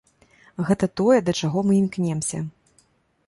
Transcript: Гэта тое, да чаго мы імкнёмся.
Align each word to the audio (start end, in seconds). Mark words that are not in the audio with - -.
Гэта 0.69 0.85
тое, 1.01 1.17
да 1.27 1.35
чаго 1.45 1.63
мы 1.71 1.77
імкнёмся. 1.83 2.43